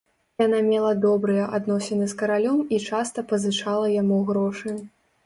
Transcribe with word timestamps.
Яна 0.43 0.59
мела 0.69 0.93
добрыя 1.03 1.43
адносіны 1.57 2.07
з 2.13 2.17
каралём 2.21 2.63
і 2.77 2.79
часта 2.93 3.25
пазычала 3.33 3.93
яму 4.01 4.17
грошы. 4.31 4.75